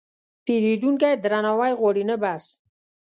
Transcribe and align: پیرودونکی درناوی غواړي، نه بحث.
پیرودونکی 0.45 1.11
درناوی 1.23 1.71
غواړي، 1.79 2.03
نه 2.09 2.15
بحث. 2.23 2.45